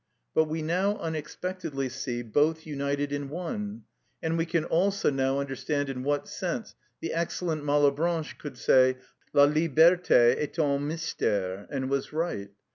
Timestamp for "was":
11.87-12.13